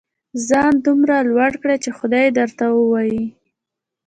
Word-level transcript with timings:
ځان 0.47 0.73
دومره 0.85 1.15
لوړ 1.29 1.51
کړه 1.61 1.75
چې 1.83 1.89
خدای 1.97 2.25
درته 2.37 2.65
ووايي. 2.77 3.25